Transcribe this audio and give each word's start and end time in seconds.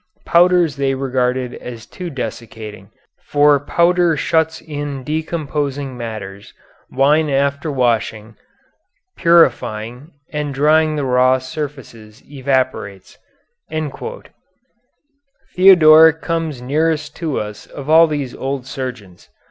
Powders 0.25 0.77
they 0.77 0.95
regarded 0.95 1.53
as 1.53 1.85
too 1.85 2.09
desiccating, 2.09 2.89
for 3.29 3.59
powder 3.59 4.17
shuts 4.17 4.59
in 4.59 5.03
decomposing 5.03 5.95
matters 5.95 6.55
wine 6.89 7.29
after 7.29 7.71
washing, 7.71 8.35
purifying, 9.15 10.09
and 10.33 10.55
drying 10.55 10.95
the 10.95 11.05
raw 11.05 11.37
surfaces 11.37 12.23
evaporates." 12.25 13.19
Theodoric 15.55 16.19
comes 16.23 16.63
nearest 16.63 17.15
to 17.17 17.39
us 17.39 17.67
of 17.67 17.87
all 17.87 18.07
these 18.07 18.33
old 18.33 18.65
surgeons. 18.65 19.29